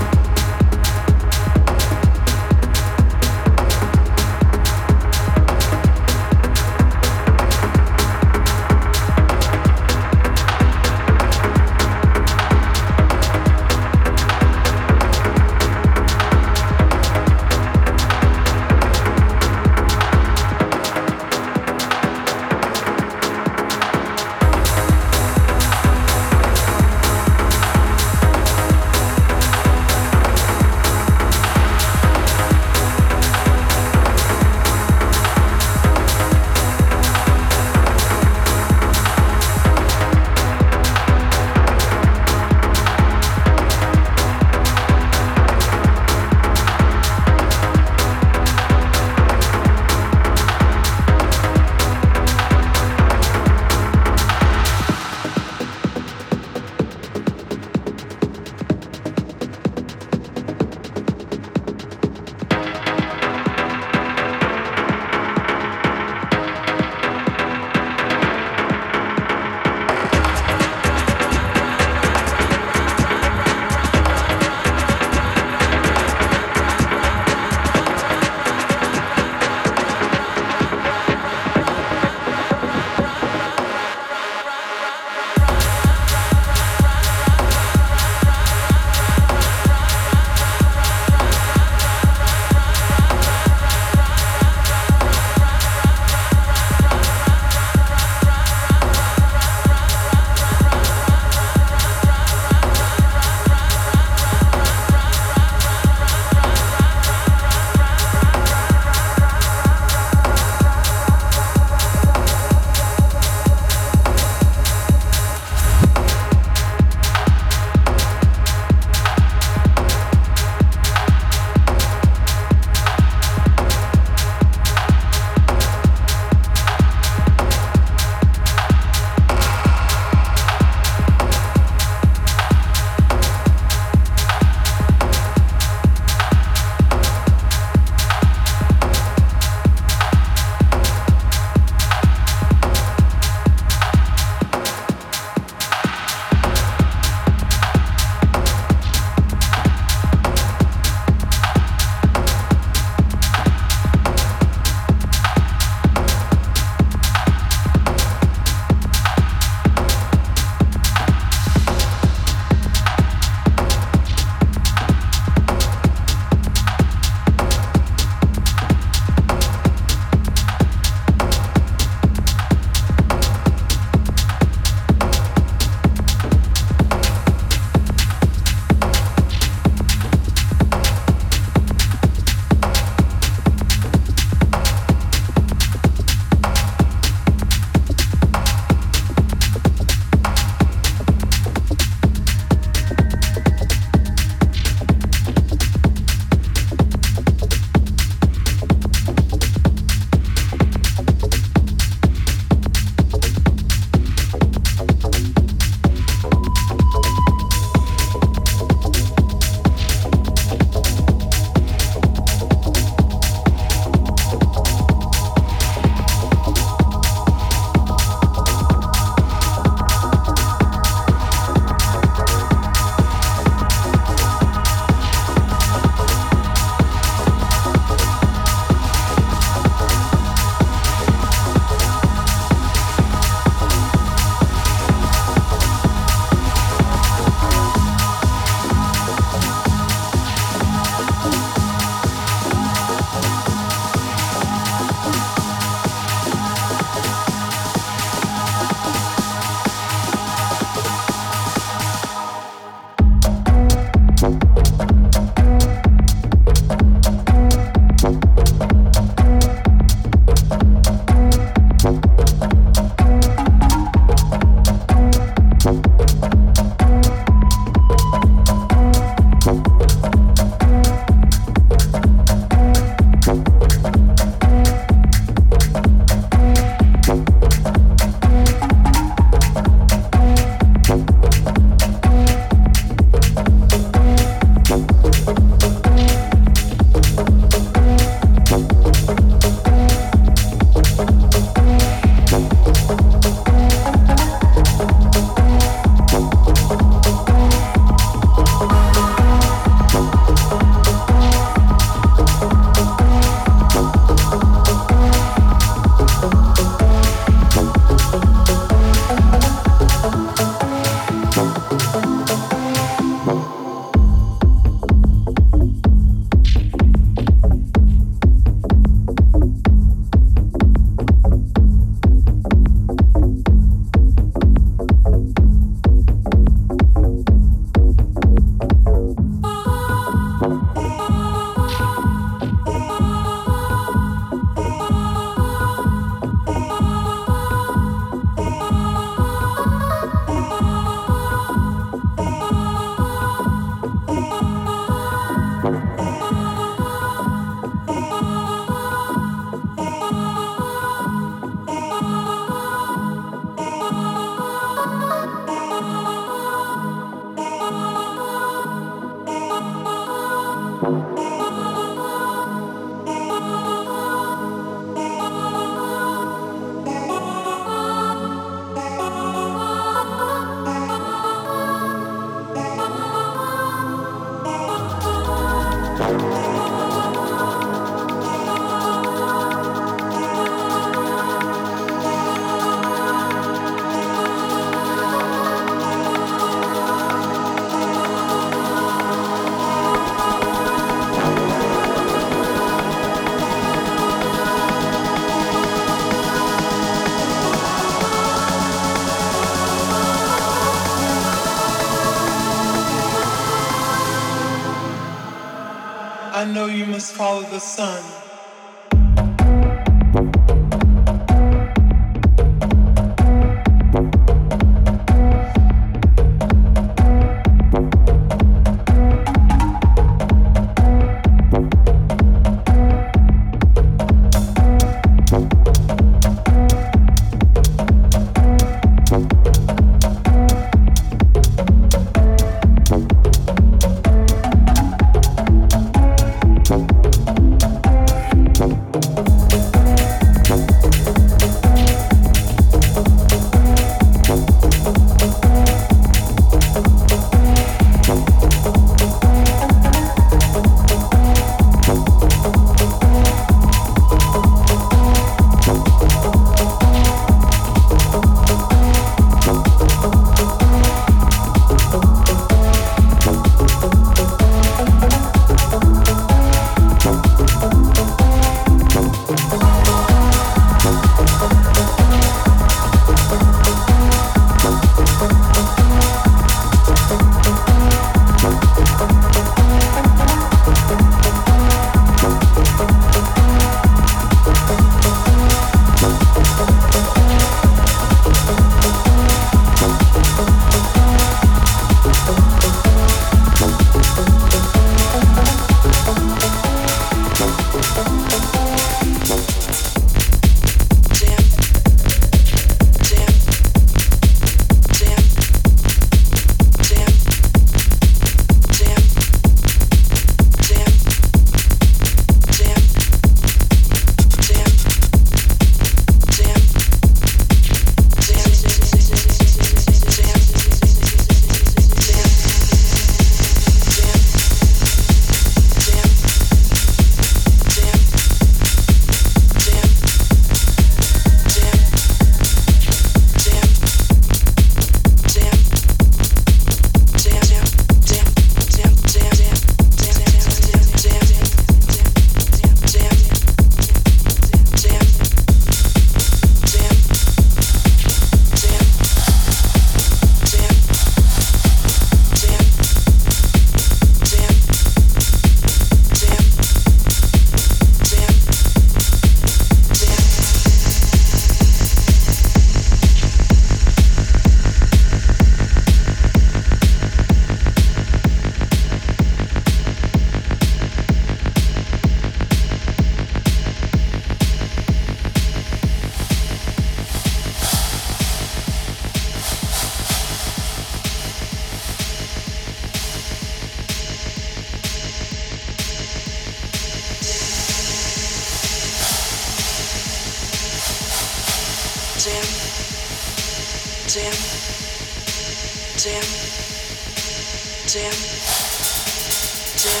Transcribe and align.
Jim, 599.84 600.00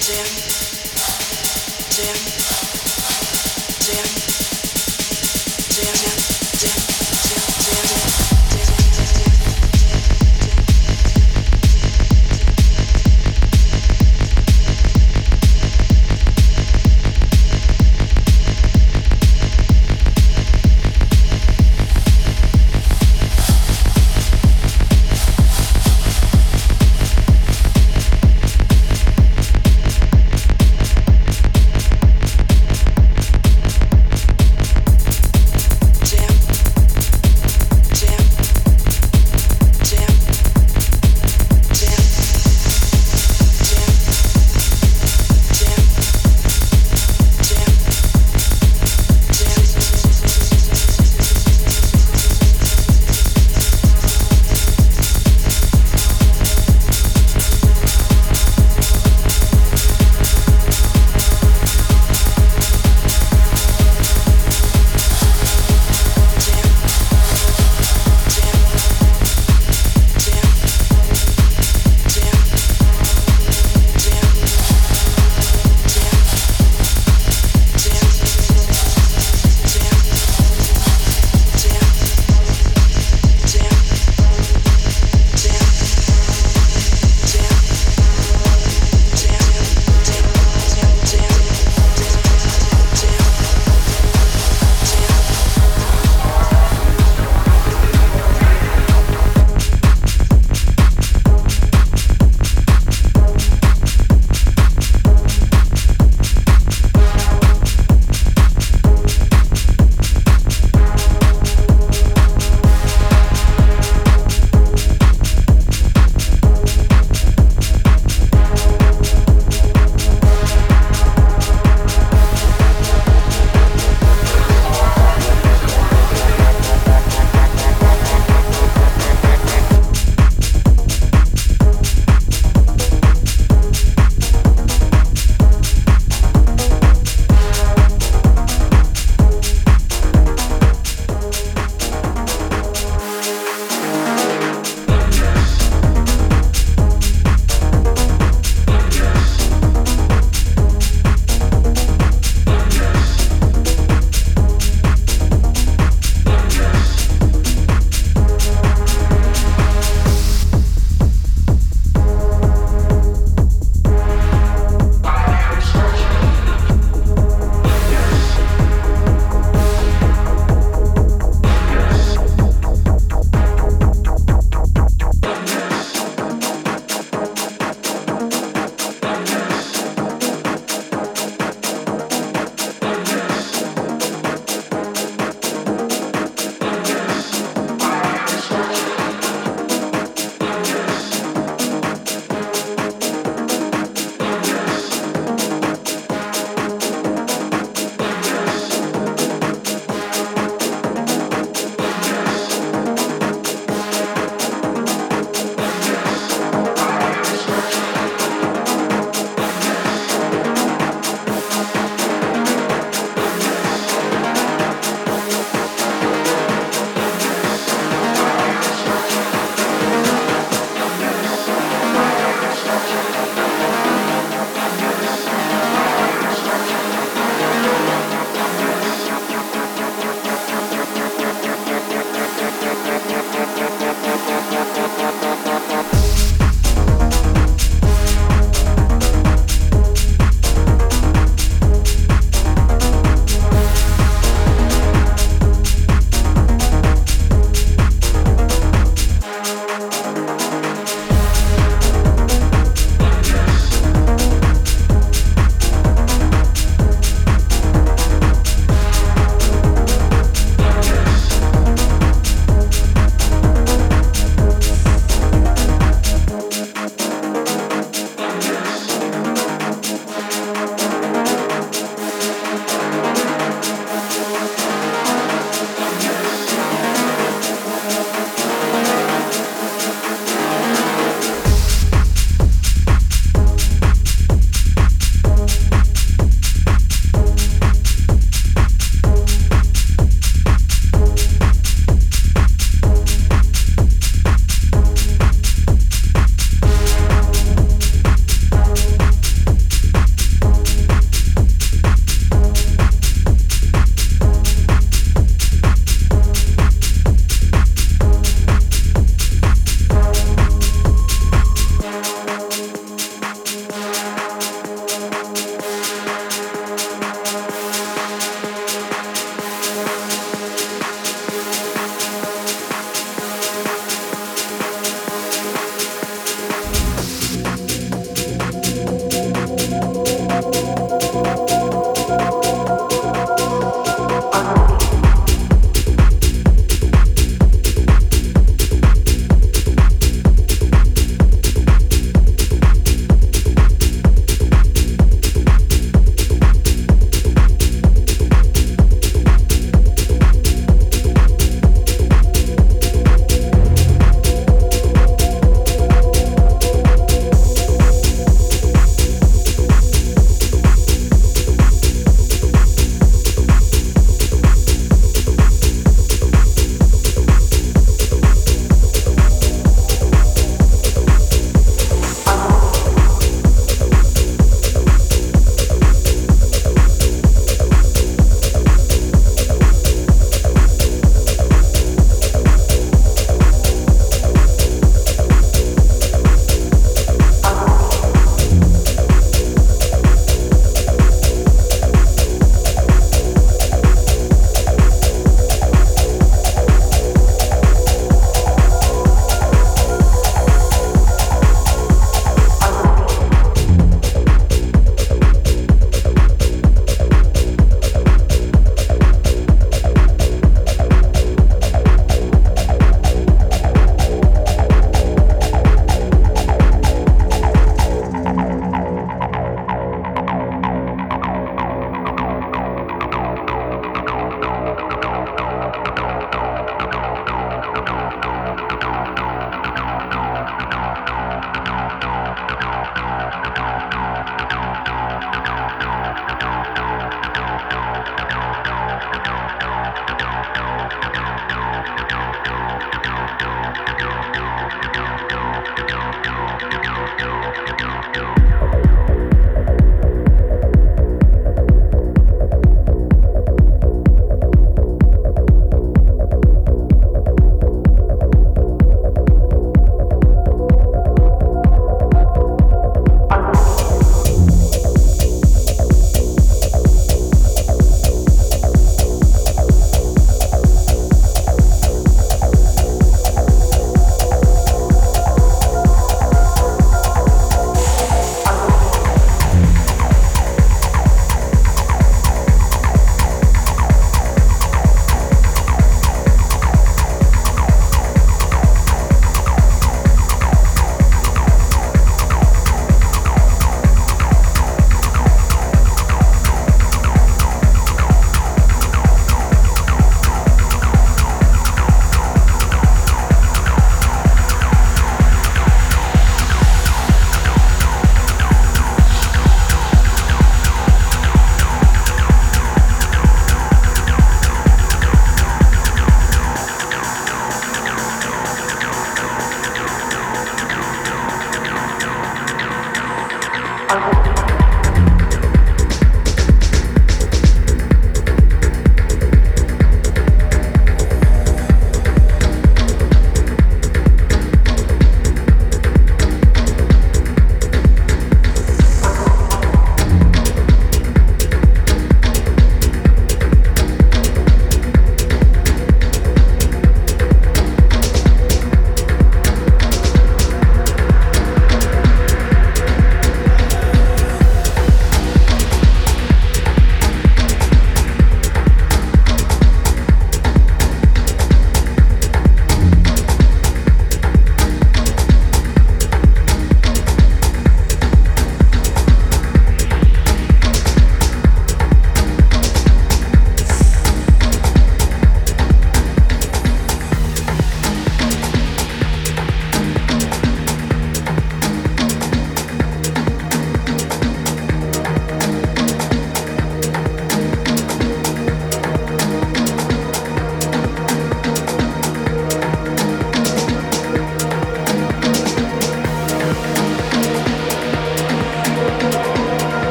Jim, 0.00 0.26
Jim. 1.90 2.27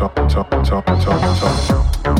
저, 0.00 0.10
저, 0.26 0.46
저, 0.64 0.82
저, 0.98 1.10
저. 2.04 2.19